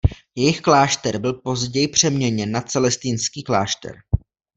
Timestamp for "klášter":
0.61-1.17, 3.43-3.97